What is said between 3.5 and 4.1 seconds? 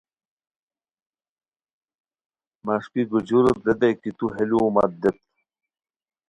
ریتائے